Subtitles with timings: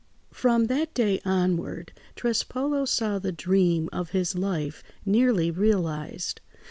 [0.33, 6.41] From that day onward, Trespolo saw the dream of his life nearly realised.